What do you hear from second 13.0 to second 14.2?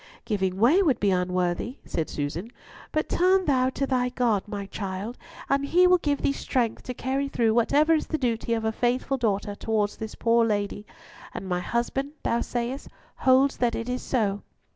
holds that so it is?"